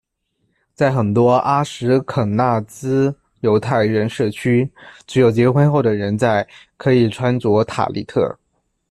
[0.73, 4.67] 在很多阿什肯纳兹犹太人社区，
[5.05, 8.35] 只有结婚后的人在可以穿着塔利特。